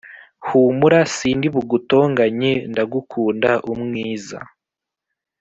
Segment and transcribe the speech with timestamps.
[0.47, 4.39] humura sindi bugutonganye ndagukunda umwiza